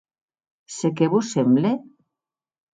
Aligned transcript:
Se 0.77 0.91
qué 0.95 1.11
vos 1.13 1.31
semble? 1.37 1.77